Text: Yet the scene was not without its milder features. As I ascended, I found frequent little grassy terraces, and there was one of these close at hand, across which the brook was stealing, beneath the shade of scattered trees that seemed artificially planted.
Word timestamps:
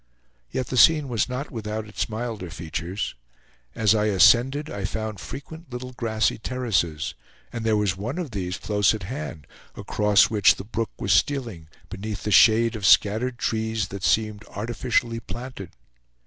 Yet 0.49 0.65
the 0.65 0.77
scene 0.77 1.09
was 1.09 1.29
not 1.29 1.51
without 1.51 1.87
its 1.87 2.09
milder 2.09 2.49
features. 2.49 3.13
As 3.75 3.93
I 3.93 4.05
ascended, 4.05 4.67
I 4.67 4.83
found 4.83 5.19
frequent 5.19 5.71
little 5.71 5.91
grassy 5.93 6.39
terraces, 6.39 7.13
and 7.53 7.63
there 7.63 7.77
was 7.77 7.95
one 7.95 8.17
of 8.17 8.31
these 8.31 8.57
close 8.57 8.95
at 8.95 9.03
hand, 9.03 9.45
across 9.75 10.27
which 10.31 10.55
the 10.55 10.63
brook 10.65 10.89
was 10.97 11.13
stealing, 11.13 11.67
beneath 11.91 12.23
the 12.23 12.31
shade 12.31 12.75
of 12.75 12.83
scattered 12.83 13.37
trees 13.37 13.89
that 13.89 14.01
seemed 14.01 14.43
artificially 14.47 15.19
planted. 15.19 15.69